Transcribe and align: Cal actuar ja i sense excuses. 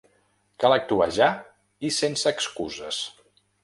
Cal 0.63 0.75
actuar 0.77 1.09
ja 1.19 1.29
i 1.91 1.95
sense 2.01 2.37
excuses. 2.37 3.09